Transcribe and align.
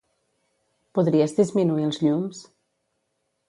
Podries 0.99 1.37
disminuir 1.41 1.87
els 1.91 2.03
llums? 2.07 2.43